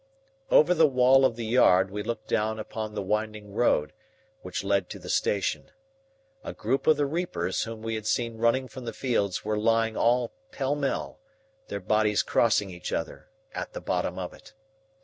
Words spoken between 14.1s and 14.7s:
of it.